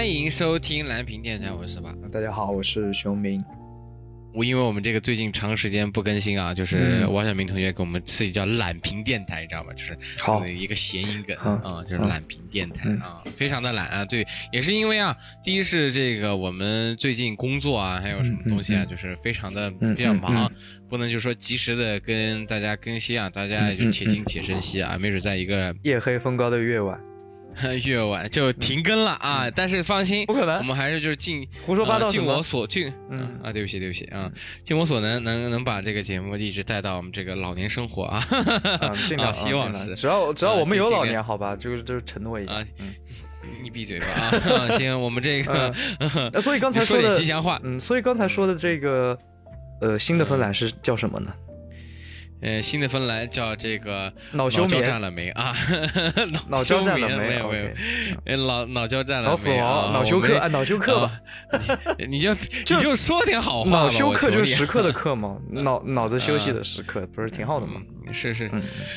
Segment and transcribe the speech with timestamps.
[0.00, 1.94] 哎，欢迎收听蓝屏电台，我是吧？
[2.10, 3.44] 大家好，我是熊明。
[4.32, 9.74] 我因为我们这个最近长时间不更新啊，就是王小明同学给我们自己叫懒屏电台，你知道吗？
[9.74, 14.02] 就是好一个谐音梗啊，就是懒屏电台啊，非常的懒啊。
[14.06, 20.50] 对，也是因为啊，第一是这个我们最近工作啊，还有什么东西啊，就是非常的比较忙，
[20.88, 26.98] 不能就说及时的跟大家更新啊，大家就且听且珍惜啊，没准在一个夜黑风高的夜晚。
[27.84, 29.50] 越晚就停更了啊！
[29.54, 33.38] 但是放心，不可能，我们还是就是尽胡说八道，尽我所尽，嗯。
[33.42, 34.30] 啊，对不起对不起啊，
[34.62, 38.22] 尽我所能，能能把这个节目一直带到我们这个老年生活啊，
[39.08, 42.64] 尽量希望是，只要只要我们有老年，好吧，就是就是承诺一下，
[43.62, 44.68] 你闭嘴吧啊！
[44.76, 45.72] 行，我们这个，
[46.40, 49.18] 所以刚才说的吉祥话，嗯，所以刚才说的这个，
[49.80, 51.32] 呃，新的芬兰是叫什么呢？
[52.42, 55.54] 呃，新的芬兰叫这个脑胶战了没啊？
[56.48, 57.28] 脑胶战了没？
[57.28, 57.70] 没有没有，
[58.24, 61.20] 呃，脑脑胶战了脑死亡，脑休克，哎，脑休克吧。
[62.08, 62.32] 你就
[62.68, 67.80] 你就说点好话脑休克就是时刻的 刻嘛，脑脑子休息的时刻，不是挺好的吗？
[68.12, 68.50] 是是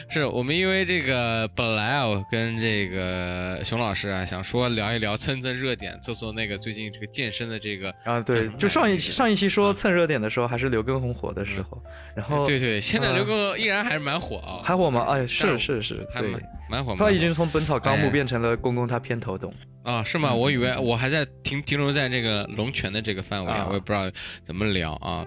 [0.09, 11.83] 是，我们因为这个本来啊，我跟这个熊老师啊，想说聊一聊蹭蹭热点，做做那个最近这个健身的这个啊，对，就上一期上一期说蹭热点的时候，还是刘畊宏火的时候，
[12.15, 13.32] 然后对对，现在刘畊。
[13.57, 15.05] 依然还是蛮火啊，还火吗？
[15.09, 16.95] 哎，是是是，还蛮蛮火。
[16.95, 19.53] 他已经从《本草纲目》变成了公公他偏头痛
[19.83, 20.03] 啊？
[20.03, 20.33] 是吗？
[20.33, 24.09] 我以为我还在停停留在这个龙泉的这个范围啊，我也不知道
[24.43, 25.25] 怎么聊啊。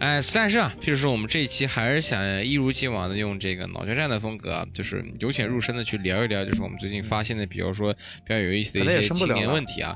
[0.00, 9.94] 哎，但是啊，譬如说我们这一期还是想一如既往的用这个脑决战的风格，就是由浅入深的去聊一聊，就是我们最近发现的，比如说比较有意思的一些青年问题啊。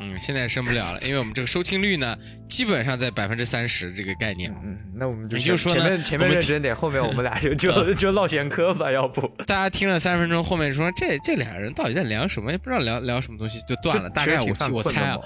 [0.00, 2.16] 嗯，现在升不了了，因为我们这个收听率呢，
[2.48, 4.50] 基本上在百分之三十这个概念。
[4.64, 12.50] 嗯，那我们就就说前面前面认真点，后面我们俩就就 就唠闲嗑吧，要不大家听了三十分钟，后面说这这俩人到底在聊什么？
[12.50, 14.08] 也不知道聊聊什么东西，就断了。
[14.10, 15.18] 大概我我猜啊。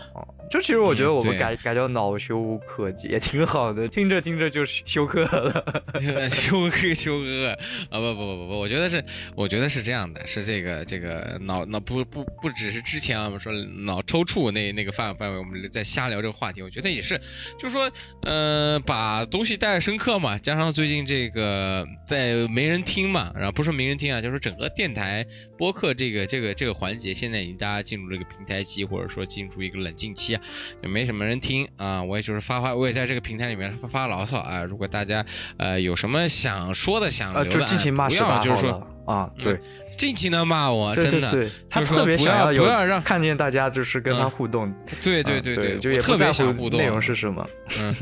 [0.51, 7.49] 就其实我觉得我们改改叫恼羞克也挺好的，听着听着就休克了，休克休克
[7.89, 9.03] 啊不不不不不，我觉得是
[9.35, 13.53] 我觉得是这样的，是这个这个脑脑不不不只是之前我们说
[13.85, 17.21] 脑抽搐那那个范范围，我们在瞎聊这个话题，我觉得也是，
[17.59, 17.91] 就是说
[18.23, 25.27] 呃把东西带深刻嘛，加上最近这个在没人听嘛，然后不是没人听啊，就是整个电台
[25.57, 30.43] 播客这个这个这个环节，现在已经大家进入这个平台期，或者说进入一个冷静期啊。
[30.83, 34.63] 也没什么人听啊，我也就是发发，我也在这个平台里面发发牢骚啊。
[34.63, 35.25] 如果大家
[35.57, 37.51] 呃有什么想说的、想留的，
[37.93, 39.59] 不要就是说啊，对，
[39.99, 44.73] 尽情的骂我，真的，对他特别想要不要让看见大家就是跟他互动，
[45.03, 46.81] 对对对对，就也特别想互动。
[46.81, 47.47] 内容是什么？
[47.79, 47.95] 嗯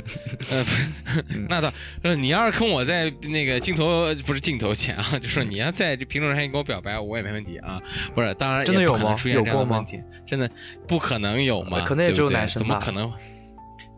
[0.51, 0.65] 嗯，
[1.51, 1.73] 那倒，
[2.15, 7.81] 你要是跟我在那个镜头不是镜头前啊，就说你要在这评论上跟我表白，我也没问题啊。
[8.15, 9.15] 不是，当然真的有吗？
[9.25, 9.85] 有过吗？
[10.27, 10.51] 真的
[10.87, 11.85] 不可能有吗？
[11.85, 13.13] 可能也只有男生怎么可能？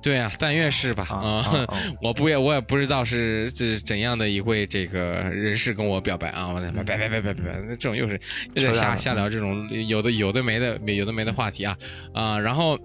[0.03, 1.05] 对啊，但愿是吧？
[1.09, 1.67] 啊，
[2.03, 6.49] 我不也我也不知道是是怎样的一位这个人士跟我表白啊！
[6.49, 8.21] 我别别别别别别，那这种又是
[8.55, 11.77] 又在瞎瞎聊这种有的有的没的有的没的话题啊
[12.13, 12.79] 啊，然后。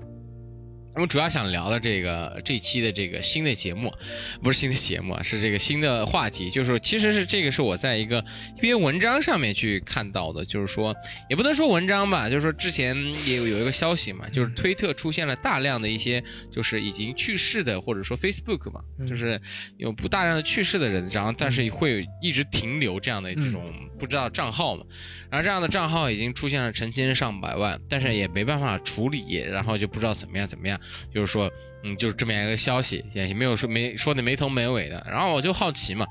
[0.99, 3.93] 我们主要想聊的这个这期的这个新的节目，
[4.43, 8.25] 不是新的节目啊，是这个新的话题，就是其实是这个是我在一个
[8.57, 10.93] 一篇文章上面去看到的，就是说
[11.29, 16.21] 也不能说文章吧，就是说之前也有有一个消息嘛，就是推特出现了大量的一些
[16.51, 19.39] 就是已经去世的，或者说 Facebook 嘛，就是
[19.77, 24.83] 有不大量的去世的人，然后但是会一直停留这样的这种不知道账号嘛，
[25.31, 30.77] 然后这样的账号已经出现了成千上百万，但是也没办法处理，然后就不知道怎么样怎么样。
[31.13, 31.51] 就是说，
[31.83, 35.05] 嗯，就是这么样一个消息，也没有说没说的没头没尾的。
[35.09, 36.05] 然后我就好奇嘛，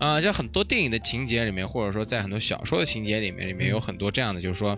[0.00, 4.76] 啊，就很多电影的情节里面，或者说在很多小说的情节里面，里面有很多这样的，就是说，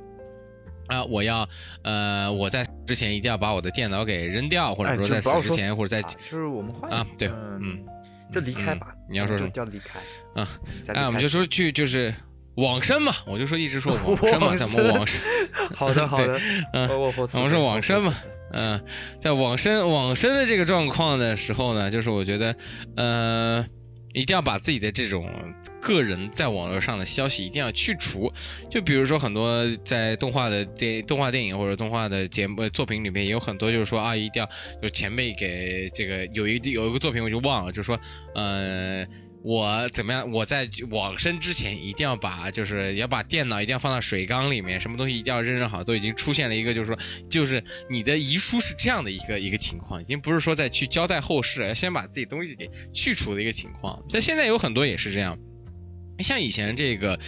[0.89, 1.49] 啊，我要，
[1.83, 7.83] 呃，我在之前一定要把我的电脑给扔掉，或者说在死之前，或者在就是我们换啊，对，嗯，
[8.33, 8.89] 就离开吧。
[9.09, 9.99] 你要说什么叫离开
[10.35, 10.49] 啊？
[10.89, 12.15] 哎，我们就说去就是
[12.57, 15.23] 往生嘛，我就说一直说往生嘛， 咱们往生？
[15.75, 16.39] 好 的好的，
[16.73, 18.15] 嗯， 我们说往生嘛。
[18.57, 18.81] 嗯，
[19.21, 22.57] 在往生往生的这个状况的时候呢，就是我觉得，
[22.97, 23.67] 呃，
[24.13, 25.29] 一定要把自己的这种
[25.81, 28.33] 个人在网络上的消息一定要去除。
[28.71, 34.49] 就比如说很多在动画的电动画电影或者动画的节目作品里面，也有很多就是说啊，一定要
[34.81, 37.99] 就前辈给这个有一有一个作品我就忘了，就说，
[38.35, 39.05] 呃。
[39.45, 40.31] 我怎么样？
[40.31, 46.99] 我在往生之前一定要把，就是要把电脑一定要放到水缸里面，什么东西一定要扔扔好，都已经出现了一个，就是说，
[47.29, 54.03] 就是你的遗书是这样的一个一个情况，已经不是说再去交代后事，要先把自己东西给去除的一个情况。
[54.09, 55.39] 在现在有很多也是这样，
[56.23, 57.19] 像以前这个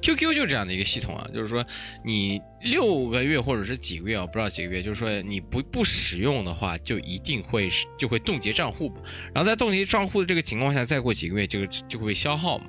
[0.00, 1.64] QQ 就这样的一个系统啊，就是说
[2.04, 8.92] 你六个月或者是几个月啊，不知道几个月，就是说你不不使用的话，就一定会就会冻结账户，
[9.34, 12.66] 然后在冻结账户的这个情况下，再过几个月就就会被消耗嘛。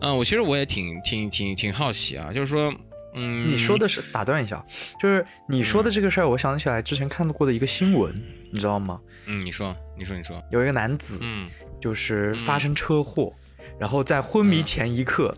[0.00, 2.74] 嗯，我其实我也挺挺挺挺好奇啊，就是说，
[3.14, 4.64] 嗯，你说的是打断一下，
[5.00, 8.12] 就是你说的这个事儿，我想起来之前看到过的一个新闻，
[8.50, 9.00] 你知道吗？
[9.26, 11.48] 嗯，你说，你说，你说，有一个男子，嗯，
[11.80, 13.32] 就是发生车祸。
[13.78, 15.34] 然后在昏迷前一刻，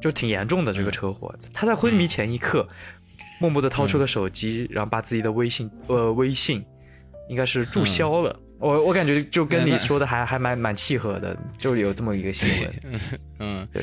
[0.00, 1.34] 就挺严重的这个车祸。
[1.52, 2.66] 他在昏迷前一刻，
[3.40, 6.64] 默默的掏出了手机，然后把自己的微信，呃，微信，
[7.28, 8.38] 应该是注销了。
[8.60, 13.00] 我我感觉就跟你说的还还蛮蛮契合的，就有这么一个新闻。
[13.38, 13.82] 嗯，对，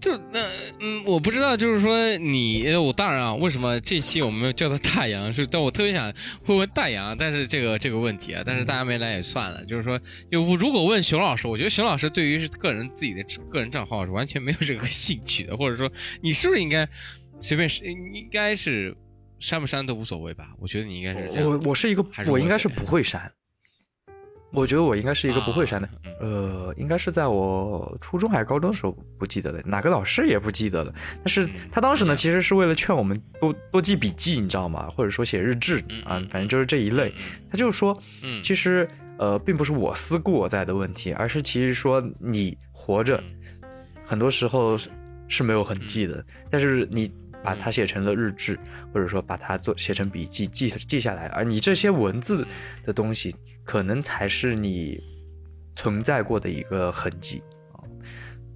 [0.00, 0.44] 就那
[0.80, 5.32] 嗯，我不知道，就是说你我当然啊，为什么这期我们叫他大洋？
[5.32, 6.12] 是，但我特别想
[6.46, 9.64] 问问大洋，但是这个这个问题啊，但是大家没来也算了。
[9.64, 9.96] 就是说，
[10.32, 15.88] 就如果问熊老师，我觉得熊老师对于是个人自己的个人账号是完全没有任何兴趣的，或者说
[16.20, 16.88] 你是不是应该
[17.38, 18.96] 随便是应该是
[19.38, 20.48] 删不删都无所谓吧？
[20.58, 21.48] 我觉得你应该是这样。
[21.48, 23.30] 我我是一个，我应该是不会删。
[24.50, 25.88] 我觉得我应该是一个不会删的，
[26.20, 30.94] 呃，应该是在我初中还是高中的时候，不记得了，哪个老师也不记得了。
[31.18, 34.88] 但是他当时呢，其实是为了劝我们多多记笔记，你知道吗？
[34.88, 37.12] 或者说写日志啊，反正就是这一类。
[37.50, 37.96] 他就是说，
[38.42, 43.22] 其实呃，并不是我思故我在的问题，而是其实说你活着，
[44.02, 44.78] 很多时候
[45.28, 47.12] 是没有痕迹的，但是你
[47.44, 48.58] 把它写成了日志，
[48.94, 52.46] 或者说把它做写成笔记记记下来，而你这些文字
[52.86, 53.36] 的东西。
[53.68, 54.98] 可能才是你
[55.76, 57.84] 存在过的一个痕迹啊，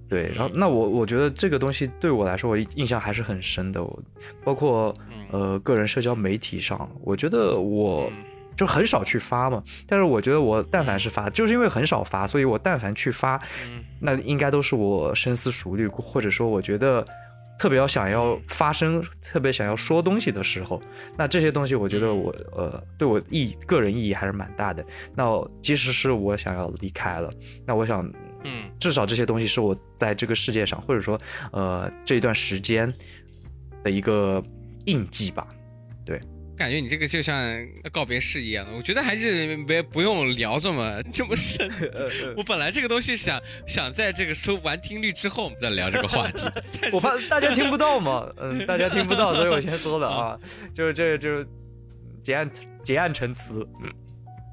[0.09, 3.83] 对，然后那我我觉得这个东西对我来说，我印象还是很深的。
[3.83, 4.03] 我
[4.43, 4.91] 包括
[5.29, 8.11] 呃个人社交媒体上，我觉得我
[8.57, 9.63] 就很少去发嘛。
[9.85, 13.39] 但是我觉得我但凡是发，就是因为很少发，所以我但凡去发，
[13.99, 17.05] 那应该都是我深思熟虑，或者说我觉得。
[17.57, 20.81] 特别要想要发声，特别想要说东西的时候，
[21.17, 24.85] 那这些东西我觉得我呃对我意个人意义还是蛮大的。
[25.15, 25.25] 那
[25.61, 27.31] 即使是我想要离开了，
[27.65, 28.05] 那我想，
[28.43, 31.19] 嗯，至少这些东西是我在这个世界上，或者说
[31.51, 32.91] 呃这一段时间
[33.83, 34.43] 的一个
[34.85, 35.47] 印记吧，
[36.05, 36.19] 对。
[36.63, 37.35] 感觉你这个就像
[37.91, 41.69] 告别式一样的，我觉得还是别不用聊这么这么深。
[42.37, 43.37] 我本来这个东西想
[43.67, 46.45] 想在这个收完听率之后，我们再聊这个话题。
[46.93, 50.39] 我怕大家听不到嘛， 嗯，大家听不到，所以我先说了啊，
[50.73, 51.45] 就是这就是
[52.23, 52.49] 结案
[52.81, 53.67] 结案陈词。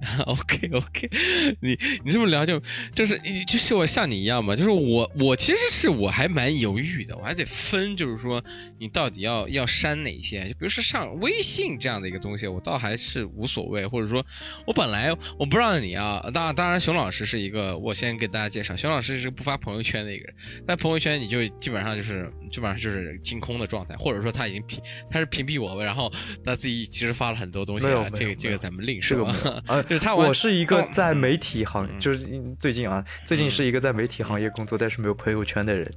[0.26, 1.10] OK OK，
[1.60, 2.60] 你你这么聊就
[2.94, 8.42] 就是就是我像你一样嘛，就是我我其实是我还蛮犹豫的，我还得分，就是说
[8.78, 14.24] 你到底要要删哪些，就比如说上微信这样的一个东西，我倒还是无所谓，或者说
[14.66, 20.34] 我本来我不知道你啊，当当然熊老师是一个，我先给大家介绍，熊老师是不发朋友圈的一个人，
[20.66, 24.80] 在朋友圈你就基本上就是基本上就是清空的状态，或者说他已经屏
[25.10, 26.10] 他是屏蔽我了，然后
[26.42, 29.26] 他自己其实发了很多东西啊，这个这个咱们另说
[29.66, 29.84] 啊。
[29.90, 32.24] 就是他，我是一个在媒体行，就是
[32.60, 35.92] 最近啊，最近是一个在媒体行业工作，但是没有朋友圈的人，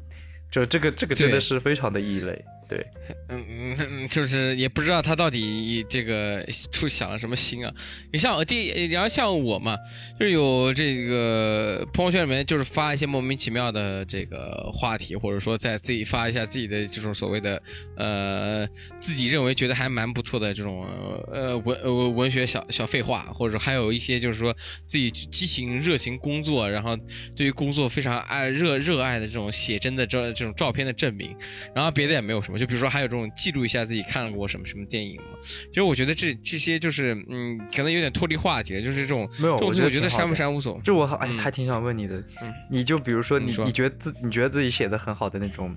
[0.49, 2.43] 就这个这个真的是非常的异类。
[2.73, 2.83] 对，
[3.29, 7.71] 嗯嗯，就是也不知道他到底这个处想了什么心啊。
[8.11, 9.77] 你像我第，然后像我嘛，
[10.19, 17.61] 就是有这个朋友圈里面就是发一些莫名其妙的这个话题，或者说在自己发一下自己的这种所谓的
[17.95, 20.83] 呃自己认为觉得还蛮不错的这种
[21.27, 24.51] 呃文呃文学小小废话，或者还有一些就是说
[24.87, 26.97] 自己激情热情工作，然后
[27.35, 31.35] 对于工作非常爱热热爱的这种写真的这这种照片的证明，
[31.75, 32.62] 然后别的也没有什么。
[32.63, 35.37] 就比如说，还有这种记录一下自己看过什么什么电影嘛？
[35.41, 38.81] 其实我觉得这这些就是，嗯，可能有点脱离话题了。
[38.81, 40.81] 就是这种没有，我觉得删不删无所谓。
[40.81, 42.23] 就我还还挺想问你的，
[42.71, 45.75] 你就比如说你你觉得自你觉得自己写的很好的那种。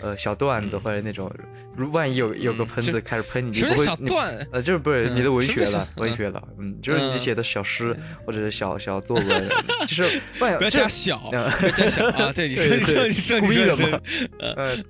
[0.00, 1.30] 呃，小段子或者那种，
[1.76, 3.86] 如万一有有个喷子开始喷你，你不会，
[4.52, 9.48] 呃，就是不是你的文学了，文学了，嗯，就是你写的小诗或者是小小作文，
[9.88, 11.18] 就是万不要加小，
[11.58, 14.00] 不要加小啊，对，你说你说你说故意的吗？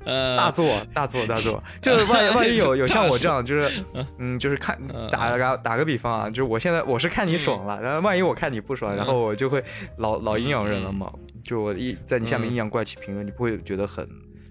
[0.05, 3.71] 呃，大作大作大 作，就是万万一有有像我这样，就是
[4.19, 4.79] 嗯，就是看
[5.11, 9.65] 打个打个比方啊，就是我现在我是看你爽了，然后万一我看你不爽，然后我就会
[9.97, 11.11] 老老阴阳人了嘛，
[11.43, 14.07] 就我一在你下面阴阳怪气评论，你不会觉得很。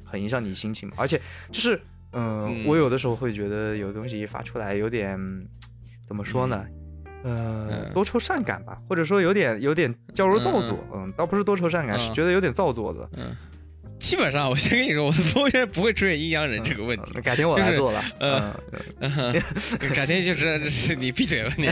[0.07, 1.21] 很影响你心情嘛，而且
[1.51, 1.79] 就是，
[2.13, 5.19] 嗯，我有的时候会觉得有东西发出来有点，
[6.07, 6.65] 怎么说呢，
[7.23, 13.09] 呃，多愁善感吧，或者说有点有点矫揉造作，嗯，倒不是多愁善感，是觉得有点造作的。
[13.99, 17.11] 基本上，我先跟你说，我的朋友圈不会出现阴阳人这个问题。
[17.21, 18.03] 改天我来做了。
[18.19, 18.53] 嗯，
[19.95, 21.67] 改天就是你闭嘴吧你。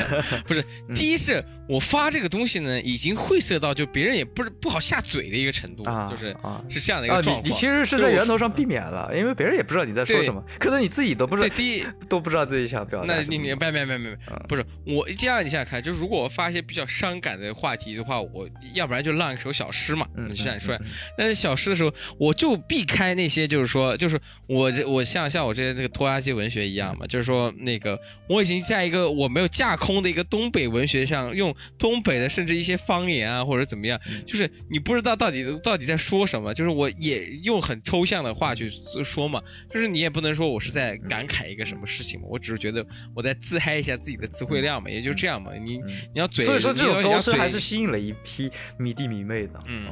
[0.47, 0.63] 不是，
[0.93, 6.35] 第一是我发这个东西呢，已经晦涩到就别人也不是不好下嘴的一个程度，就是
[6.69, 7.45] 是这样的一个状况。
[7.45, 11.49] 你其实是在源头上避免了，因为别人也不知道你在说什么，可能你自己都不知道。
[11.55, 13.13] 第一都不知道自己想表达。
[13.13, 14.17] 那你你别别别别别，
[14.49, 20.77] 不是我这样你想想看，就是如果我发一些比较伤感的话题的话，我要不然就浪一首小诗嘛，就像你说。
[21.17, 38.69] 但是小诗的时候，我就避开那些，就是说，就是我这我像像我之前这个拖拉机文学一样嘛，就是说那个我已经在一个我没有架空的一个东北文学上，用东北的甚至一些方言啊或者怎么样，就是你不知道到底到底在说什么，就是我也用很抽象的话去
[39.03, 45.77] 说嘛，就是你也不能说我是在感慨一个什么事情嘛，我只是觉得我在自嗨一下自己的词汇量嘛，也就这样嘛，你
[46.13, 49.85] 你要嘴，所以说这种高深还是吸引了一批迷弟迷妹的，嗯。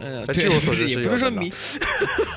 [0.00, 0.44] 呃，对，
[0.88, 1.48] 也不是说迷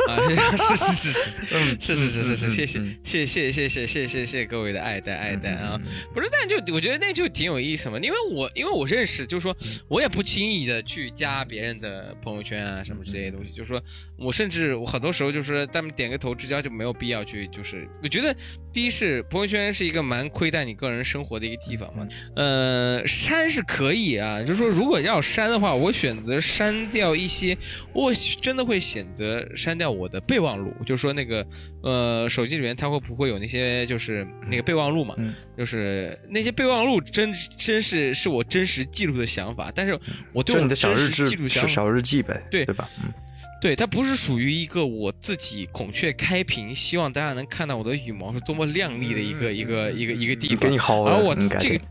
[0.08, 0.14] 啊，
[0.58, 5.80] 是是是是， 嗯，是是是是是，谢谢谢谢谢谢谢谢谢谢谢各位的爱戴爱戴啊，
[6.14, 13.82] 不是，但就我觉得那就挺有意思嘛，因为我因为我认识，就是说我也不轻易的去加别人的朋友圈啊什么这些东西，就是说
[14.20, 18.36] 我甚至我很多时候就是他们点个头之交就没有必要去，就是我觉得
[18.72, 27.47] 第一是朋友圈是一个蛮亏待你个人生活的一个地方嘛，呃，删是可以啊，就是说如果要删的话，我选择删掉一些。
[27.94, 28.12] 我
[28.42, 31.46] 真的会选择删掉我的备忘录，就是说那个，
[31.84, 35.16] 呃，手机里面它会不会有那些就是那个备忘录嘛？
[35.58, 40.00] 就是那些备忘录真真是是我真实记录的想法，但是
[40.34, 42.90] 我对我的真实记录想小日记呗，对对吧？
[43.04, 43.14] 嗯，
[43.62, 50.72] 对，它不是属于一个我自己孔雀开屏，希望大家能看到我的羽毛是多么亮丽的一个一个一个一个地方，
[51.06, 51.82] 而我这个。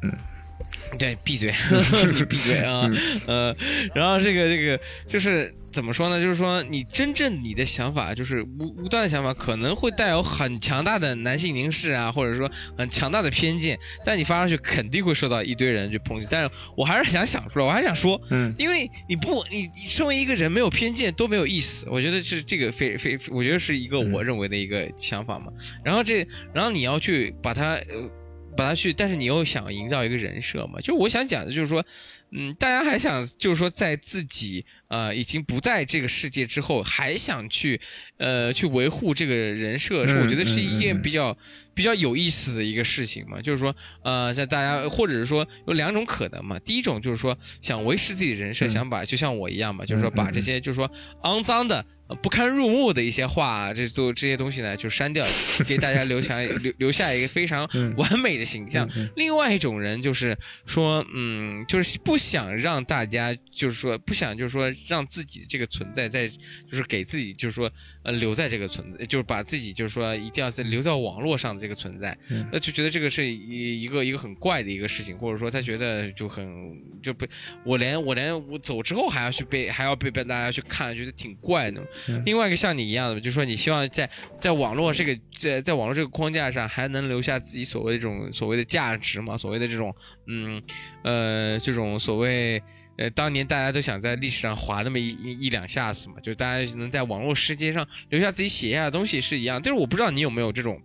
[0.98, 1.52] 对，闭嘴，
[2.14, 2.88] 你闭嘴啊！
[3.26, 3.54] 呃，
[3.94, 6.20] 然后这个这个就是怎么说呢？
[6.20, 16.26] 就是说你真正你的想法，就是无无端的想法，可能会带有很强大的男性凝视啊，或者说很强大的偏见，但你发上去肯定会受到一堆人去抨击。
[16.30, 21.86] 但是我还是想想出来，我还想说，嗯，因为你不，你你身为一个人没有偏见都没有意思。
[21.90, 25.52] 我觉得是这个非非，我觉得是一个我认为的一个想法嘛。
[25.84, 28.10] 然后这，然后你要去把它呃。
[28.56, 30.80] 把它去，但是你又想营造一个人设嘛？
[30.80, 31.84] 就我想讲的就是说，
[32.30, 37.80] 嗯，大家还想就是说，在自己呃已经不在这个世界之后，还想去
[38.18, 41.36] 呃去维护这个人设，是我觉得是一件比较
[41.74, 43.40] 比较有意思的一个事情嘛。
[43.40, 46.58] 就是说，呃，在大家或者是说有两种可能嘛。
[46.58, 50.90] 第一种就是说想维持自己的人设，想把就像我一样嘛，就是说把这些就是说
[51.22, 51.86] 肮脏的。
[52.22, 55.26] 不堪入目的一些话，这都这些东西呢，就删掉，
[55.66, 58.88] 给大家留下留留下一个非常完美的形象。
[59.16, 66.36] 另外一种人就是说，嗯，就是不想让大家，就是说不想，就是说让自己这个存在在，就
[66.70, 67.70] 是给自己，就是说
[68.02, 72.16] 呃留在这个存在，就是把自己就是说一定要在留在网络上的这个存在，
[72.52, 77.28] 那就觉得这个是一一个一个很怪的一个事情，或者说他觉得就很就被
[77.64, 81.84] 我连我连我走之后还要去被还要被被大家去看，觉得挺怪的。
[82.24, 84.08] 另外一个像你一样的，就是说你希望在
[84.40, 89.36] 在网络这个在在网络这个框架上还能留下自己所谓的这种所谓的价值嘛？
[89.36, 89.94] 所谓的这种
[90.26, 90.62] 嗯
[91.02, 92.62] 呃这种所谓
[92.98, 95.08] 呃当年大家都想在历史上划那么一
[95.46, 99.60] 一两下子嘛，就大家能在网络世界上留下自己写下的东西是一样。
[99.60, 100.80] 就是我不知道你有没有这种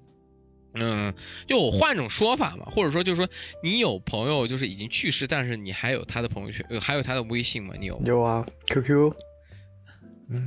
[0.73, 1.13] 嗯，
[1.45, 3.29] 就我换种说法嘛，或者说就是说
[3.61, 7.75] 你有朋友就是已经去世，但是你还有他的朋友圈，还有他的微信吗？
[7.79, 8.01] 你有？
[8.03, 9.13] 有啊，QQ。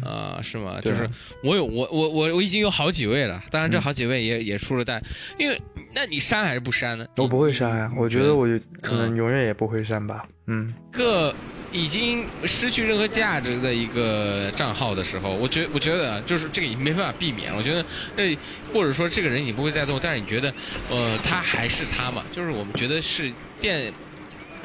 [0.05, 0.81] 啊，是吗？
[0.81, 1.09] 就是
[1.43, 5.03] 我有我我我我已经有好几位了，当然这好几位也也出了但，
[5.39, 5.61] 因为
[5.95, 7.07] 那你删还是不删呢？
[7.17, 8.47] 我不会删呀，我觉得我
[8.81, 10.27] 可能永远也不会删吧。
[10.47, 11.35] 嗯，个
[11.73, 17.55] 已经失去任何价值的一个账号的时候，我觉我觉得就是这个已经没办法避免。
[17.57, 17.85] 我觉得
[18.17, 18.37] 那
[18.73, 20.53] 或者说这个人已经不会再动，但是你觉得
[20.91, 22.23] 呃他还是他嘛？
[22.31, 23.93] 就是我们觉得是电，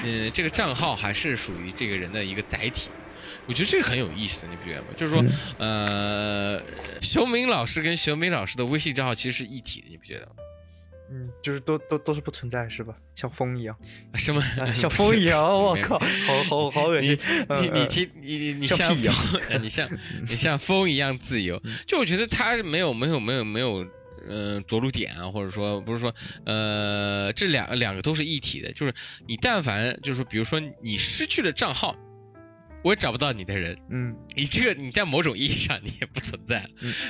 [0.03, 2.89] 嗯，这个账号还是属于这个人的一个载体。
[3.47, 4.87] 我觉得这个很有意思，你不觉得吗？
[4.95, 5.23] 就是说，
[5.57, 6.61] 呃，
[7.01, 10.31] 熊明老师跟熊明老师的微信账号其实是一体的，你不觉得吗？
[11.11, 12.93] 嗯，就是都都都是不存在，是吧？
[13.15, 13.75] 像风一样，
[14.13, 14.39] 什么
[14.75, 15.41] 像风一样？
[15.43, 17.17] 我靠，好好好恶心！
[17.61, 17.87] 你你
[18.21, 19.15] 你你你像一样，
[19.59, 19.89] 你像
[20.29, 21.59] 你像风一样自由。
[21.87, 23.83] 就我觉得他没有没有没有没有，
[24.27, 26.13] 呃，着陆点啊，或者说不是说，
[26.45, 28.71] 呃，这两两个都是一体的。
[28.73, 28.93] 就是
[29.27, 31.95] 你但凡就是说，比如说你失去了账号。
[32.83, 36.67] 我找不到你的人，嗯，你这个你在某种意义上你也不存在，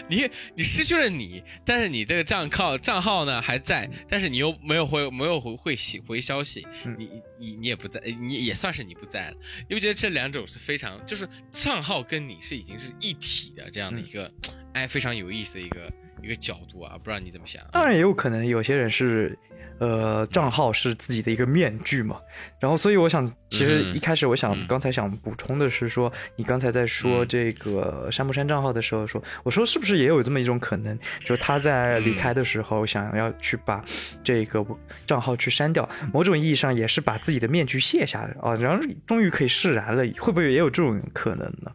[0.10, 5.76] 你你失去了你，但是你这个账号账号呢还在，但是你又没有回没有回回
[6.08, 6.66] 回消息，
[6.98, 14.32] 你你你也不在，你也算是你不在了，你不觉得这两种是非常就是账号跟你是已经是一体的这样的一个
[14.74, 15.92] 哎非常有意思的一个
[16.24, 17.64] 一个角度啊，不知道你怎么想？
[17.72, 19.38] 当然也有可能有些人是。
[19.82, 22.20] 呃，账号是自己的一个面具嘛，
[22.60, 33.84] 然后所以我想，其实一开始我想刚才想补充的是说，你刚才在说这个山不山账号的时候，说我说是不是也有这么一种可能，就是他在离开的时候想要去把
[34.24, 34.66] 这个
[35.06, 41.70] 账号去删掉，某种意义上也是把自己的面具卸下来啊，然后终于可以释然了，会不会也有这种可能呢？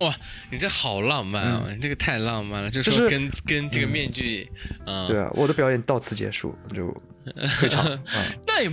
[0.00, 0.14] 哇，
[0.50, 1.66] 你这好浪漫啊！
[1.74, 4.50] 你这个太浪漫了，就是跟跟这个面具，
[4.84, 7.02] 嗯，对啊，我的表演到此结束就。
[7.58, 7.84] 退场，
[8.46, 8.70] 那也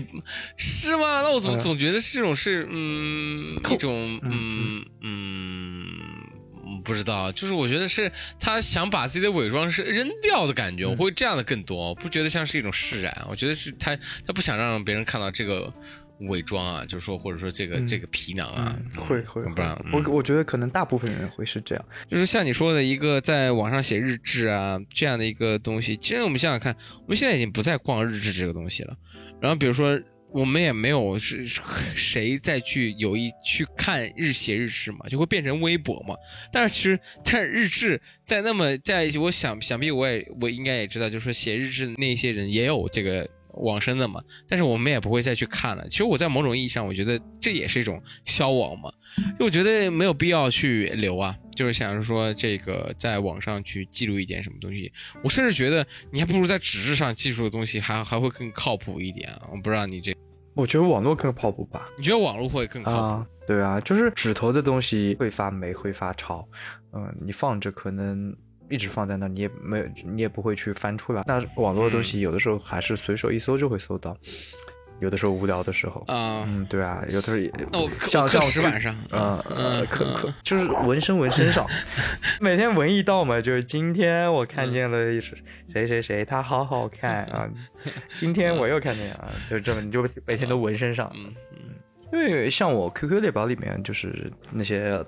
[0.58, 1.22] 是吗？
[1.24, 15.74] 那我总总觉得这种是，嗯，一种，嗯嗯，不知道，就是我觉得是他想把自己的伪装是扔掉的感觉，我会这样的更多，不觉得像是一种释然，我觉得是他他不想让别人看到这个。
[16.27, 25.96] 伪装啊，就是说，或者说这个这个皮囊啊，会会，不然我我觉得可能大部分人会是这样，就是像你说的一个在网上写日志啊这样的一个东西。
[25.98, 28.96] 其实我们想想看，我们现在已经不再逛日志这个东西了。
[29.42, 30.00] 然后比如说，
[30.32, 36.15] 我们也没有是谁再去有意去看日写日志嘛，就会变成微博嘛。
[36.51, 43.30] 但是其实，但日志在那么在，我想想必我也我应该也知道，就是说写日志那些人也有这个。
[43.53, 45.88] 往生的嘛，但是我们也不会再去看了。
[45.89, 48.91] 其实我在某种意义上，我觉得这也是一种消亡嘛，
[49.38, 51.36] 就我觉得没有必要去留啊。
[51.55, 54.91] 就是想着说这个在网上去记录一点什么东西，
[55.24, 59.31] 我甚至觉得你还不如在纸质上记录的东西还还会更靠谱一点。
[59.51, 60.15] 我不知道你这，
[60.55, 61.88] 我觉得网络更靠谱吧？
[61.95, 63.25] 你觉得网络会更靠谱？
[63.45, 66.48] 对啊，就是纸头的东西会发霉会发潮，
[66.91, 68.36] 嗯，你放着可能。
[68.74, 71.24] 一直放在那，你也没有，你也不会去翻出来。
[71.27, 74.18] 那网络的东西有的时候还是随手一搜就会搜到，
[75.00, 77.51] 有的时候无聊的时候啊，嗯，对啊，有的时候也
[78.00, 81.68] 像像石板上，嗯嗯，可可就是纹身纹身上，
[82.42, 84.98] 每天纹一道嘛，就是今天我看见了
[85.72, 87.48] 谁谁谁，他好好看啊，
[88.18, 91.12] 今天我又看见啊，就这么你就每天都纹身上，
[92.14, 95.04] 因为像我 QQ 列表里面就是那些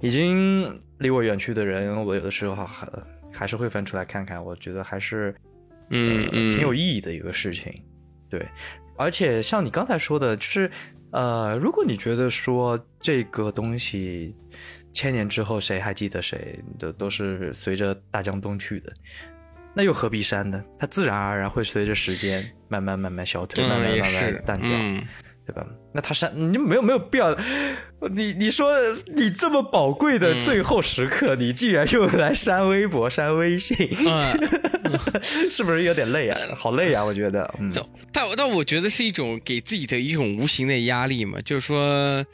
[0.00, 0.80] 已经。
[0.98, 2.88] 离我远去的人，我有的时候还
[3.32, 5.32] 还是会翻出来看看，我觉得还是，
[5.90, 7.72] 嗯嗯，挺有意义的一个事情，
[8.28, 8.44] 对。
[8.96, 10.68] 而且像你刚才说的，就是
[11.12, 14.34] 呃，如果你觉得说这个东西
[14.92, 18.92] 千年之后谁还记得谁都，都是随着大江东去的，
[19.72, 20.60] 那又何必删呢？
[20.80, 24.70] 它自然而然会随着时间慢慢慢慢消退，慢慢慢慢淡掉。
[25.48, 25.66] 对吧？
[25.94, 27.34] 那他删你就没有没有必要，
[28.12, 28.70] 你你说
[29.16, 33.74] 你这么宝贵的最后时刻，你竟然用来删微博、删微信，
[35.50, 36.38] 是不是有点累啊？
[36.54, 37.02] 好累啊！
[37.02, 37.72] 我觉得，嗯，
[38.12, 42.26] 但但我觉得是一种给自己的一种无形的压力嘛，就是说，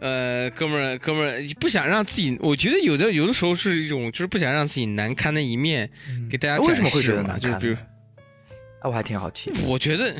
[0.00, 5.90] 呃，哥们儿哥们儿不想让自己，我觉得有的有的时候是一种就是不想让自己难堪的一面
[6.30, 6.70] 给大家展示。
[6.70, 7.52] 为什么会觉得难堪？
[7.52, 9.52] 就比如，啊，我还挺好奇。
[9.66, 10.14] 我觉得。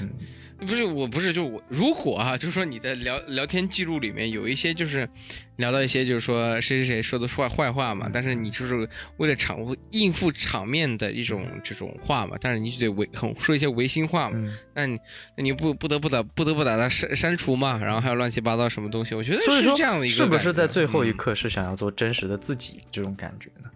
[0.67, 1.63] 不是我，不是就我。
[1.69, 5.09] 如果啊，就是说你的聊聊天记录里面有一些，就是
[5.57, 8.09] 聊到一些，就是说谁谁谁说的坏坏话嘛。
[8.13, 9.59] 但是你就是为了场
[9.91, 12.37] 应付场面的一种这种话嘛。
[12.41, 14.53] 但是你就得违很说一些违心话嘛。
[14.75, 14.99] 那你
[15.37, 17.79] 那你不不得不打不得不打它删删除嘛。
[17.79, 20.15] 然后还有乱七八糟什么东西，我觉得是这样的一个。
[20.17, 23.69] 是不是在最后一刻是想要做真实的自己这种感觉呢？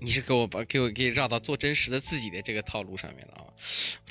[0.00, 3.44] 你是给我把给我给绕到做真实的自己的这个套路上面了啊？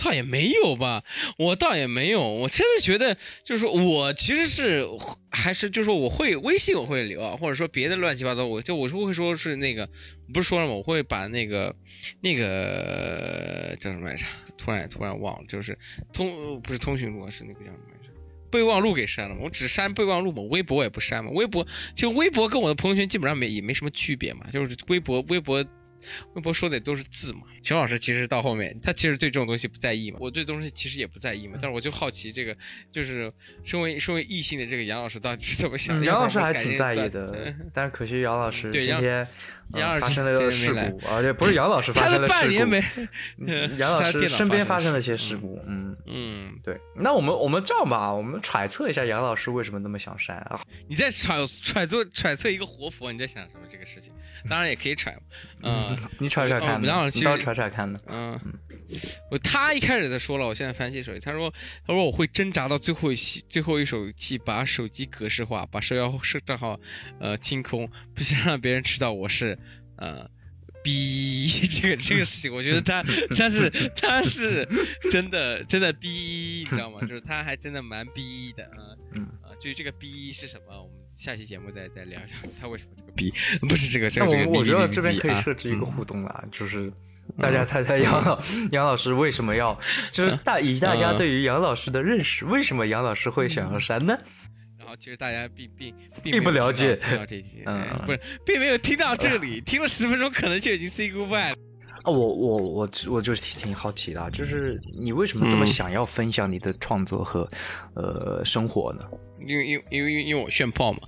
[0.04, 1.04] 倒也没有吧，
[1.38, 4.86] 我倒也没有，我真的觉得就是说我其实是
[5.30, 9.90] 还是就是说我会微信我会留啊，或者说别的乱七八糟，我就我是会说是那个
[10.34, 10.74] 不是说了吗？
[10.74, 11.76] 我会把那个
[12.22, 14.26] 那个叫什么来着？
[14.58, 15.78] 突然突然忘了，就是
[16.12, 17.97] 通不是通讯录是那个叫什么？
[18.52, 19.42] 备忘录给删了嘛？
[19.44, 21.32] 我只删备忘录嘛，微博我也不删嘛。
[21.32, 25.66] 微博就微博跟我的朋友圈基本上没也没什么区别嘛，就是微博微博。
[26.36, 32.56] 微博说的都是字嘛，熊老师其实到后面，他其实对这种东西不在意嘛，我对东西其实也不在意嘛，但是我就好奇这个，
[32.92, 33.34] 就是
[33.64, 36.06] 身为身为异性的这个杨老师到底是怎么想的？
[36.06, 39.28] 杨老师还挺在意的，但是可惜杨老师今天。
[39.72, 43.46] 杨老师发生了事故，而且不是杨老师发生了事故，
[43.78, 45.60] 杨老师身边发生了些事故。
[45.68, 46.80] 嗯嗯，对。
[46.96, 50.62] 那我们我们这样吧，我们揣测一下杨老师为什么那么想删啊？
[50.88, 54.14] 你在揣揣测揣测一个活佛，你在想什么这个事情？
[54.50, 55.18] 当然也可以揣。
[55.62, 58.00] 嗯，你揣揣看，杨老师，你倒揣揣看呢。
[58.08, 58.40] 嗯，
[59.32, 61.54] 我他一开始在说了，我现在翻起手机，他说
[61.86, 66.80] 他说我会挣扎到最后一最后一手气，把手机格式化，把社交社账号
[67.20, 69.58] 呃清空，不想让别人知道我是
[69.98, 70.30] 呃。
[70.84, 73.04] 逼 这个这个事情，我觉得他
[73.36, 74.66] 他是他是
[75.12, 77.02] 真的真的逼，你知道吗？
[77.02, 78.96] 就是他还真的蛮逼的啊
[79.44, 79.52] 啊！
[79.60, 83.30] 至于这个逼是什么，我们下期节目再再聊聊他为什么这个逼，
[83.68, 84.50] 不是这个这个这个。
[84.50, 86.90] 我觉得这边可以设置一个互动啦，就是
[87.40, 88.40] 大家猜猜杨老
[88.72, 89.78] 杨老师为什么要，
[90.12, 94.18] 就是大以大家对于杨老师的认识，为什么杨老师会想要删呢？
[94.80, 96.96] 然后其实大家并并并不了解。
[96.96, 101.56] 听到这集，嗯，不是，并没有听到这里，听了十分钟，可能就已经 say goodbye 了。
[102.04, 107.46] 啊，我我我我就是挺挺好奇的，就是你为什么这么想要分享你的创作和
[107.96, 109.02] 呃生活呢？
[109.46, 111.00] 因为因为因为因为我炫炮嘛，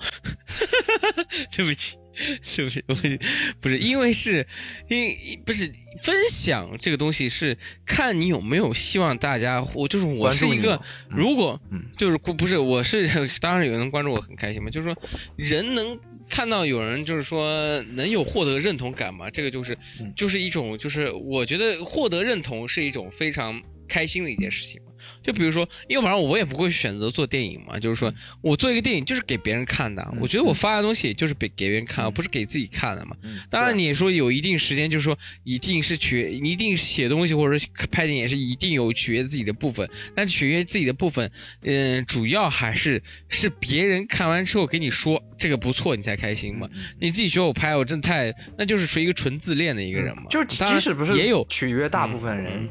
[1.56, 1.98] 对不起。
[2.44, 2.82] 是不是？
[2.86, 3.20] 不是，
[3.62, 4.46] 不是，因为是，
[4.90, 11.60] 因不是分享这个东西是看你有没有希望大家，我就是我是一个，如果
[11.98, 13.08] 就是不是我是
[13.40, 15.02] 当然有人关注我很开心嘛，就是说
[15.36, 19.78] 人能看到有人就是说能有获得认同感嘛，这个就是
[20.16, 24.82] 就是一种就是我觉得获得认同是一种非常开心的一件事情。
[25.22, 30.00] 就比如说，因为反正我也不会选择做电影嘛，就是说我做一个电影就是给别人看的。
[30.20, 33.16] 我觉得我发的东西就是给给别人看，而不是给自己看的嘛。
[33.50, 41.32] 当然你说有一定时间，就是说一定是取，一定写东西或者说拍电影是一定有取悦自己的部分，但取悦自己的部分，
[41.64, 46.70] 嗯，主要还是是别人看完之后给你说这个不错，你才开心嘛。
[47.00, 50.24] 你自己觉得我拍我真的太，那就是属于一个纯自恋的一个人嘛。
[50.30, 52.68] 就是即使不是也有取悦大部分人，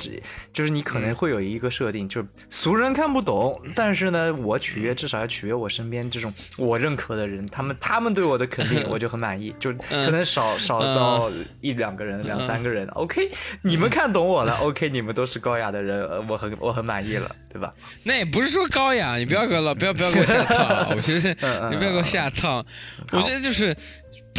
[0.53, 2.18] 就是你可能会有一个设定，就。
[2.51, 9.55] 俗人看不懂，但是呢，我取悦至少要取悦我身边这种我认可的人，他们他们对我的肯定，我就很满意。
[9.59, 13.31] 就 可能少少到一两个人、两三个人，OK，
[13.63, 17.73] 你们看懂我了，OK，你们都是高雅的人，我很我很满意了，对吧？
[18.05, 21.31] 那也不是说高雅，你不要给我老不要不要给我下套，我觉得
[21.71, 22.65] 你不要给我下套，
[23.13, 23.77] 我觉得就是。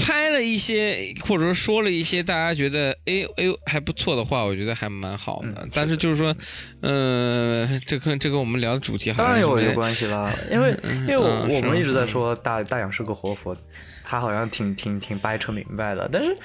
[0.01, 5.67] 拍了一些，或者说说了一些大家觉得哎哎还不错的话，我觉得还蛮好的。
[5.73, 6.35] 但是就是说，
[6.81, 13.55] 嗯，这跟这跟我们聊的主题当然有有关系了，因为因为我我们一直在说大大洋是个活佛，
[14.03, 16.09] 他好像挺挺挺掰扯明白的。
[16.11, 16.35] 但是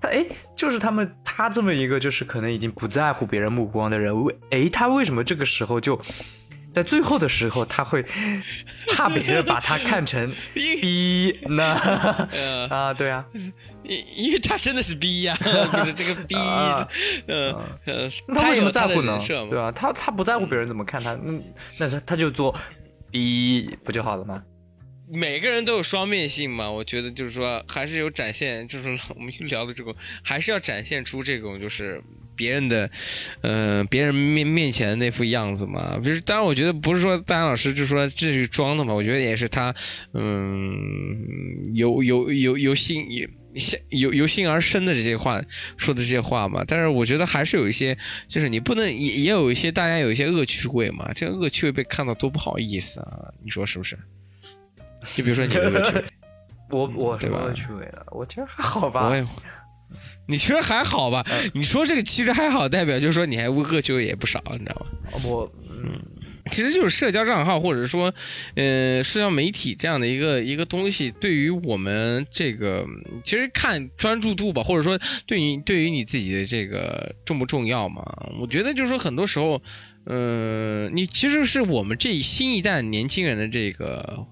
[0.00, 0.24] 他哎，
[0.56, 6.00] 就是他们他这么一个就是可能已经不在乎别人目光的人，为哎他为什么这个时候就？
[6.72, 8.04] 在最后的时候，他会
[8.94, 11.74] 怕别人把他看成逼呢？
[12.70, 13.24] 啊，对啊，
[13.82, 16.34] 因因为他真的是逼呀， 不是这个逼，
[17.26, 17.52] 嗯
[17.86, 19.18] 呃，他为什么在乎呢？
[19.26, 19.72] 对吧？
[19.72, 21.40] 他他不在乎别人怎么看他，那
[21.78, 22.54] 那他他就做
[23.10, 24.42] 逼不就好了吗？
[25.12, 32.00] 每个人都有双面性嘛，我觉得就是说还是有展现，就是我们聊的这个，还是要展现出这种就是。
[32.40, 32.90] 别人的，
[33.42, 39.74] 呃，别人面面前的那副样子嘛，比如，当然，我觉得不是说大杨老师就说这是装的嘛，我觉得也是他，
[40.14, 43.06] 嗯，由由由由心
[43.90, 45.42] 由由心而生的这些话
[45.76, 46.64] 说的这些话嘛。
[46.66, 53.98] 但是我觉得还是有一些，就是你不能也也有一些大家有一些恶趣味嘛，这个恶趣味被看到多不好意思啊，你说是不是？
[55.14, 56.04] 就比如说你的恶趣味，
[56.70, 58.06] 我我什么恶趣味了？
[58.12, 59.12] 我觉得还好吧。
[60.30, 61.26] 你其实还好吧？
[61.52, 65.20] 你说这个其实还好，代表就是说你还恶趣味也不少，你知道吗？
[65.24, 66.00] 我嗯，
[66.52, 68.14] 其实就是社交账号或者说，
[68.54, 72.86] 呃，社交媒体这样的一个一个东西，对于我们这个
[73.24, 78.02] 其实看专注度吧，或者说对于对于你自己的这个重不重要嘛？
[78.38, 79.60] 我觉得就是说很多时候，
[80.04, 84.26] 呃，你其实是我们这新一代年轻人的这个。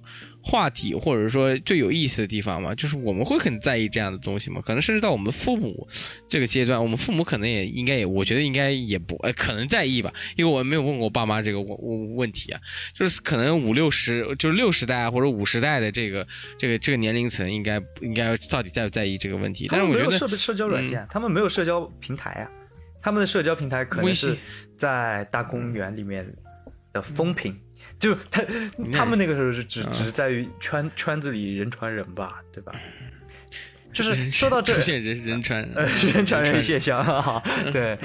[0.49, 4.63] 话题或者说最有意思的地方嘛，就是我们会很在意这样的东西嘛。
[4.63, 5.87] 可能甚至到我们父母
[6.27, 10.11] 这个阶段，我们父母可能也应该也，我觉得应该也不，呃，可能在意吧。
[10.37, 12.61] 因为我没有问过我爸妈这个问问问题啊，
[12.95, 19.69] 就是可能五六十，就是六十代或者五十代的这个这个这个年龄层，应该应该到底在不在意这个问题？
[19.71, 22.49] 但是我觉得社社交软件，他们没有社交平台啊，
[23.03, 24.35] 他们的社交平台可能是
[24.79, 26.27] 在大公园里面
[26.95, 27.55] 的风评。
[27.99, 28.43] 就他
[28.93, 32.73] 他们那个时候是只只是在于圈圈子里人传人吧，对吧？
[33.91, 36.63] 就是说到这出现人人传人人传人。
[36.63, 37.99] 现象哈， 对，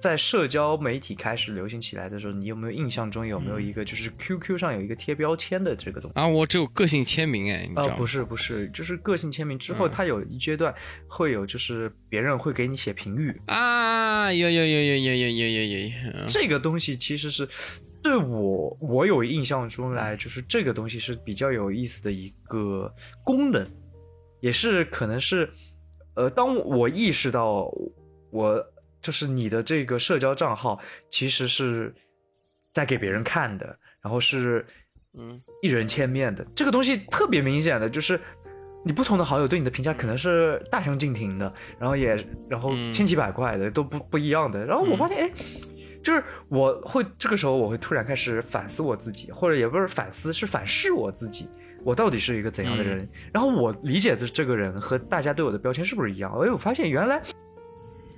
[0.00, 6.18] 在社交媒体开始流行起来的时候，你有没有印象中有没有一个就是 QQ 上有一个贴标签的这个东西？
[6.18, 6.26] 啊？
[6.26, 9.56] 我只有个性签名哎，啊不是不是，就是个性签名。
[9.58, 10.74] 之后，它有一阶段
[11.06, 13.38] 会有就是别人会给你写评语。
[13.46, 15.90] 啊，有有有有有有有有有，
[16.26, 17.46] 这个东西其实是。
[18.06, 23.66] 对我，我有印象中来，就是这个东西是比较有意思的一个功能，
[24.40, 25.50] 也是可能是，
[26.14, 27.68] 呃，当我意识到
[28.30, 28.64] 我
[29.02, 30.78] 就是你的这个社交账号
[31.10, 31.92] 其实是
[32.72, 34.64] 在给别人看的，然后是
[35.14, 38.20] 嗯一人千面的，这个东西特别明显的就是。
[38.84, 42.14] 你不同的好友对你的评价可能是大相径庭的，然后也
[42.48, 44.64] 然后千奇百怪的都不不一样的。
[44.64, 45.32] 然后我发现，哎，
[46.06, 51.48] 就是我会这个时候我会突然开始反思我自己，或者也不是反思，是反噬我自己，
[51.82, 53.08] 我到底是一个怎样的人？
[53.32, 56.30] 然后我理解的这个人和大家对我的标签是不是一样？
[56.34, 57.20] 哎，我发现原来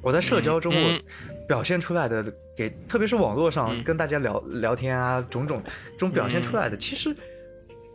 [0.02, 1.00] 我在社交中我
[1.48, 2.22] 表现出来的，
[2.54, 5.62] 给特别是网络上跟大家聊聊天啊，种种
[5.96, 7.16] 中表现出来的，其实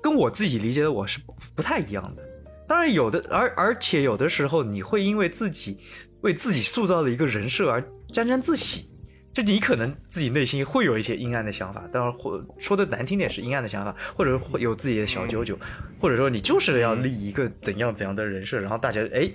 [0.02, 1.20] 跟我自己理解的我是
[1.54, 2.24] 不太一样的。
[2.68, 5.78] 当然有的，而而且有的时候你会因为自己
[6.22, 8.90] 为自己塑造了一个人设而沾沾自喜，
[9.34, 15.58] 就你可能自己内心会有一些阴暗的想法，当然或说的难听点是阴暗的想法，或者会有自己的小九九，
[16.00, 19.30] 或者说你就是要立一个怎样怎样的人设，然后大家哎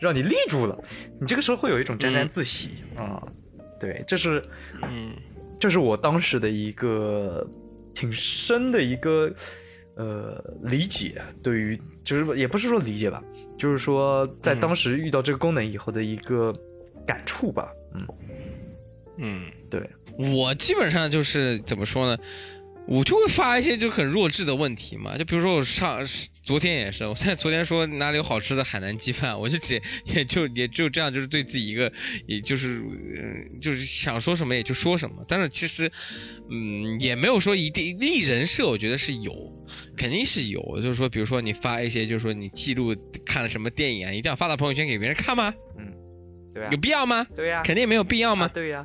[0.00, 0.78] 让你立住了，
[1.20, 3.22] 你这个时候会有一种沾沾自喜啊，
[3.80, 4.42] 对，这是
[4.82, 5.12] 嗯，
[5.58, 7.46] 这是我当时的一个
[7.94, 9.32] 挺深的一个。
[9.94, 13.22] 呃，理解对于就是也不是说理解吧，
[13.58, 16.50] 就是说在当时遇到这个功能以后的一个
[17.06, 17.70] 感触吧。
[17.92, 18.02] 嗯
[19.22, 19.80] 嗯，对
[20.18, 22.22] 我基本上就是怎么说呢？
[22.88, 26.04] 我就会发一些就很弱智的问题嘛，就比如说我上
[26.42, 29.80] 昨天也是，我在昨天说哪里有好吃的海南鸡饭，我就只
[30.12, 31.90] 也就也就这样，就是对自己一个，
[32.26, 35.88] 也就是嗯，就是想说什么也就说什么，但是其实，
[36.50, 39.32] 嗯，也没有说一定立人设，我觉得是有，
[39.96, 45.54] 肯定是有，就是说，比如说你发一些，就是说你记录看了什么电影啊，一定要发到朋友圈给别人看吗？
[45.78, 45.86] 嗯，
[46.52, 47.24] 对有必要吗？
[47.36, 48.48] 对呀，肯定没有必要吗？
[48.52, 48.84] 对呀。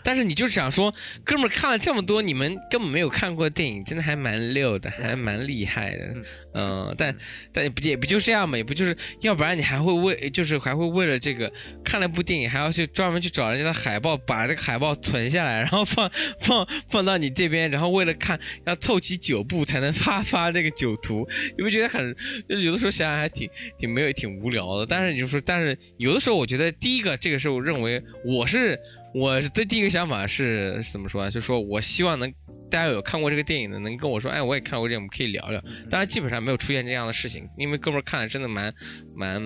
[0.03, 6.15] 但是你就是想说，哥们儿看了这么多，你们根本没有看过电影，真的还蛮溜的，还蛮厉害的，
[6.53, 7.15] 嗯，但
[7.53, 11.51] 但也不也不就这样嘛，也不就是，要不然你还会为，就是还会为了这个
[11.83, 16.11] 看了部电影，还要去专门去找人家的海报，把这个海报存下来，然后放
[16.41, 22.15] 放放到你这边，然后为了看要凑齐九部才能发发这个九图，你不觉得很，
[22.47, 24.85] 有的时候想想还挺挺没有挺无聊的。
[24.85, 28.79] 但是你就说，但是有的时候我觉得第一个这个时候认为我是。
[29.13, 31.29] 我的第一个想法是怎么说啊？
[31.29, 32.33] 就是说我希望能。
[32.71, 35.61] 大家有看过这个电影的，能跟我说，哎，我也看过这，我们可以聊聊。
[35.89, 38.73] 当然，基本上没有出现这样的事情，因为哥们儿看的真的蛮
[39.13, 39.39] 蛮，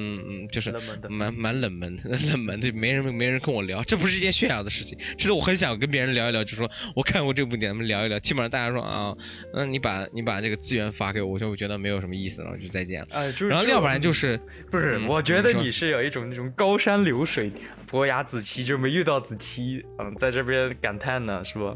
[0.51, 0.71] 就是
[1.09, 1.99] 蛮蛮冷门，
[2.31, 3.83] 冷门的，没人没人跟我聊。
[3.83, 8.19] 这不是一件炫耀的事情，其实我很想跟别人聊一聊，就说我看过这部电影，咱们聊一聊。
[8.19, 9.13] 基本上大家说啊，
[9.53, 13.07] 那你把你把这个资源发给我，我就觉得没有什么意思了，就再见了。
[13.11, 14.99] 哎，就是，然后要不然就是不是？
[15.07, 17.51] 我觉得你是有一种那种高山流水，
[17.87, 21.75] 伯牙子期就没遇到子期，嗯，在这边感叹呢，是吧？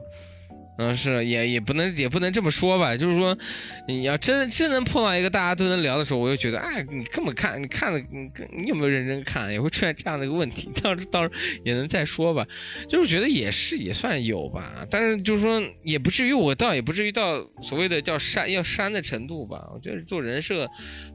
[0.80, 3.38] 嗯，是也也不能也不能这么说吧，就是说，
[3.86, 11.32] 你要真真能碰到一个大家都能聊的时候，我就觉得，哎，你根本看你看的，你你有没有认真看，也会出现这样的一个问题，到时到时
[11.66, 12.48] 也能再说吧，
[12.88, 20.66] 就是觉得也是也算有吧，但是就是说也不至于我倒也不至于到所谓的叫删要删的程度吧，我觉得做人设，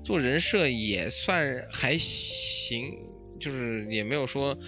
[0.05, 2.93] 做人设也算还行，
[3.41, 4.59] 就是也没有说。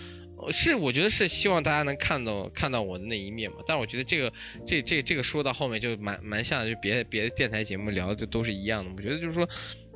[0.50, 3.58] 是，我觉得是希望大家能看到看到我的那一面嘛。
[3.66, 4.32] 但是我觉得这个
[4.66, 8.90] 这这这个说到后面就蛮蛮像，就别别的电台节目聊的都是一样的。
[8.96, 9.48] 我觉得就是说，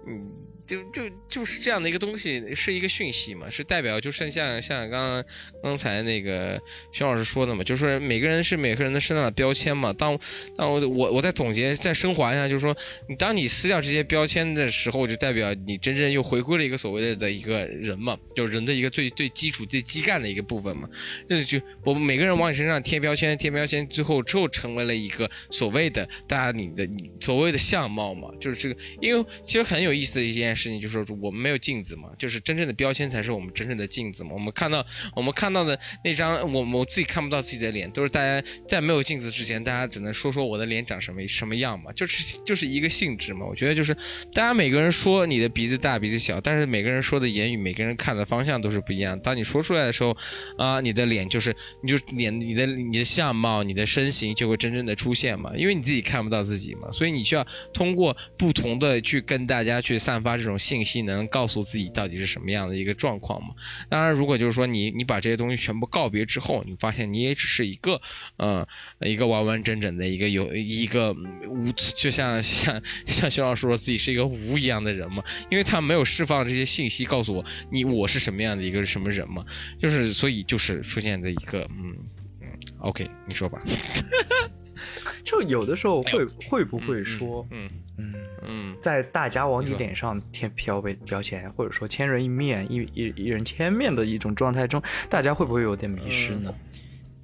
[0.06, 0.30] 嗯。
[0.70, 5.24] 就就就是这样的一个东西，是一个讯息嘛，是代表，就是像像刚
[5.64, 9.92] 刚才那个徐老师说的嘛，就是说每个人是每个人的身上的标签嘛。
[9.92, 10.16] 当
[10.56, 12.76] 当我我我在总结再升华一下，就是说，
[13.08, 20.88] 你当你撕掉这些标签的时候，就代表你真正又回归了一个所谓的的一个人嘛，就人的一个最最基础最基干的一个部分嘛。
[21.26, 30.54] 这就我们每个人往你身上贴标签，贴标签，最后之后成为了一个所谓的大家你的所谓的相貌嘛，就是这个，因为其实很有意思的一件。
[30.60, 34.30] 事情就是说，我们没有镜子嘛，就是真正的标签才是我们真正的镜子嘛。
[34.32, 34.84] 我们看到
[35.16, 43.46] 我们看到的那张，我我自己看不到自己的脸，都是大家在没有镜子之前，大家只能说说我的脸长什么什么样嘛，就是就是一个性质嘛。
[43.46, 43.94] 我觉得就是
[44.34, 49.18] 大家每个人说你的鼻子大鼻子小，但是每个人说的言语，每个人看的方向都是不一样。
[49.20, 50.14] 当你说出来的时候，
[50.58, 60.49] 啊，你的脸就是你就脸你的你的相貌你的身形就会真正的出现嘛，因为你自己看不到自己嘛，所以你需要通过不同的去跟大家去散发这种。
[60.50, 63.54] 这种信息能告诉自己到底是什么样的一个状况吗？
[63.88, 68.00] 当然，如果就是说你你把这些东西全部告别之后，你发现你也只是一个，
[68.36, 68.66] 呃，
[68.98, 79.46] 一个完完整整的一个有一个无，就像像像徐老师说自己是一个无一样的人嘛，因为他没有释放这些信息告诉我你我是什么样的一个什么人嘛，
[79.78, 81.96] 就是所以就是出现的一个嗯
[82.40, 82.48] 嗯
[82.80, 83.62] ，OK，你说吧。
[85.24, 96.54] 就有的时候会会不会说，嗯嗯嗯，在大家往你脸上贴标标标签，或者说千人一面、一一一人千面的一种状态中，大家会不会有点迷失呢？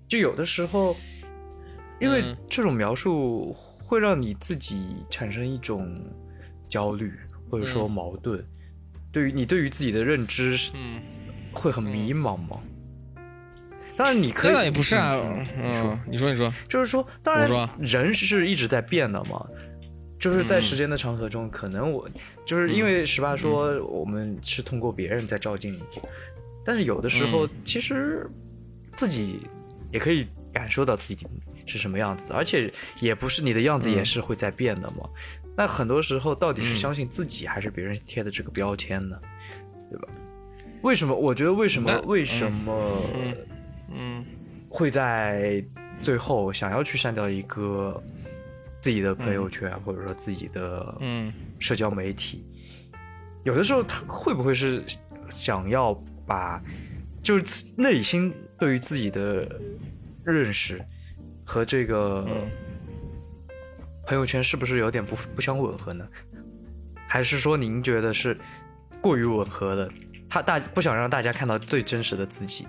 [0.08, 0.96] 就有的时候，
[2.00, 5.98] 因为这种描述会让你自己产生一种
[6.68, 7.12] 焦虑，
[7.50, 8.44] 或者说矛盾。
[9.10, 11.00] 对于你对于自己的认知，嗯，
[11.52, 12.60] 会很迷茫吗？
[13.96, 15.14] 当然，你可以，那也不是啊。
[15.56, 19.46] 嗯，你说，你说，就是说，当然，人是一直在变的嘛。
[20.18, 22.08] 就是在时间的长河中，可能我
[22.46, 25.84] 就是因为十八说我们是通过别人在照镜子，
[26.64, 28.26] 但是有的时候其实
[28.94, 29.40] 自己
[29.92, 31.26] 也可以感受到自己
[31.66, 35.06] 是什么样子，而且也不是你的样子也是会在变的嘛。
[35.54, 39.20] 那很多时候到底是相信自己还是别人贴的这个标签呢？
[39.90, 40.08] 对吧？
[40.80, 41.14] 为什么？
[41.14, 41.92] 我觉得为什么？
[42.06, 43.02] 为什么？
[43.88, 44.24] 嗯，
[44.68, 45.64] 会在
[46.02, 48.02] 最后想要去删掉一个
[48.80, 52.44] 自己的朋友圈，或者说自己的嗯社交媒体，
[53.44, 54.84] 有的时候他会不会是
[55.30, 55.94] 想要
[56.26, 56.62] 把
[57.22, 59.48] 就是内心对于自己的
[60.24, 60.80] 认识
[61.44, 62.26] 和这个
[64.06, 66.06] 朋友圈是不是有点不不相吻合呢？
[67.08, 68.36] 还是说您觉得是
[69.00, 69.90] 过于吻合的？
[70.28, 72.66] 他大不想让大家看到最真实的自己。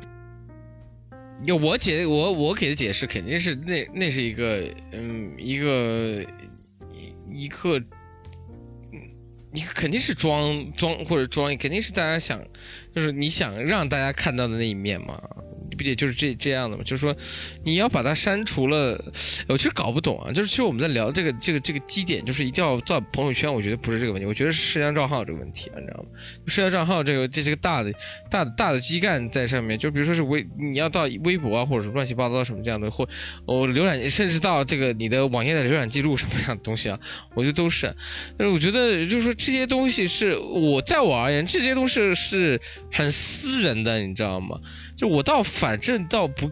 [1.43, 6.25] 有我解我我给的解释肯定是那那是一个嗯一个
[7.31, 7.77] 一个
[8.91, 9.01] 嗯
[9.53, 12.43] 一个肯定是装装或者装肯定是大家想
[12.95, 15.21] 就是你想让大家看到的那一面嘛。
[15.77, 16.83] 不也就是这这样的嘛？
[16.83, 17.15] 就是说，
[17.63, 18.99] 你要把它删除了，
[19.47, 20.31] 我其实搞不懂啊。
[20.31, 23.53] 就是其实我们在聊这个这个这个基点，就是一定要造朋友圈。
[23.53, 26.09] 我觉得不是这个问题，我觉得是社交账号这个问题，你知道吗？
[26.47, 27.93] 社交账号这个这是个大的
[28.29, 29.77] 大的大的基干在上面。
[29.77, 33.07] 就比如说是微，你要到微博啊，或者是乱七八糟什么这样的，或
[33.45, 36.99] 我浏览，甚至到这个你的网页的浏览记录什么样的东西啊，
[37.35, 37.93] 我觉得都是。
[38.37, 42.59] 但是我觉得就是说这些东西是我在我而言，这些东西是
[42.91, 44.59] 很私人的，你知道吗？
[44.95, 46.49] 就我倒反正倒不，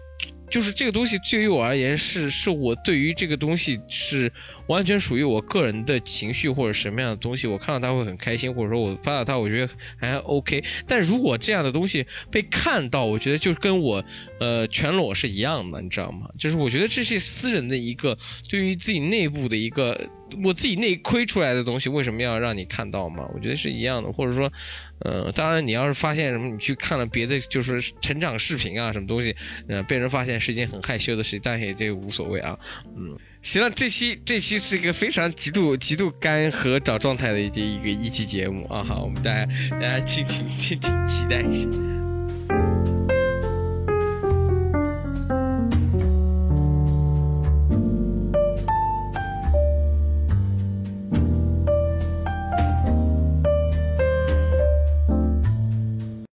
[0.51, 4.29] 就是这个东西对于我而言是是我对于这个东西是
[4.67, 10.61] 完全属于我个人的情绪或者什么样的东西，我看到它会很开心，或者说我发到它我觉得还 OK。
[10.85, 14.03] 但如果这样的东西被看到，我觉得就跟我
[14.41, 16.27] 呃全裸是一样的，你知道吗？
[16.37, 18.17] 就是我觉得这是私人的一个
[18.49, 19.97] 对于自己内部的一个。
[20.43, 23.27] 我自己内窥出来的东西，为什么要让你看到嘛？
[23.33, 24.51] 我觉得是一样的，或者说，
[24.99, 29.35] 呃，当然你要是发现什么，你去看了别的，就是成长视频啊，什么东西，
[29.67, 32.57] 呃，被人发现是一件很害羞的事情，但也这无所谓啊。
[32.95, 41.94] 嗯，行了，这期这期是一个非常极度极度干和找状态的一一个一期节目啊，好，我们大家大家敬请敬请期待一下。